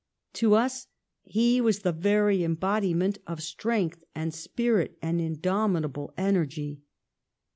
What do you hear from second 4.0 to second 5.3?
and spirit and